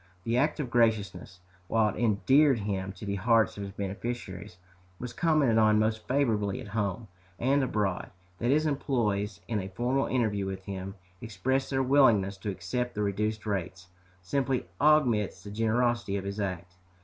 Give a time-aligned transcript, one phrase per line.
[0.25, 4.57] This act of graciousness, while it endeared him to the hearts of his beneficiaries,
[4.97, 8.09] was commented on most favorably at home and abroad.
[8.39, 13.03] That his employés, in a formal interview with him, expressed their willingness to accept the
[13.03, 13.89] reduced rates,
[14.23, 16.77] simply augments the generosity of his act."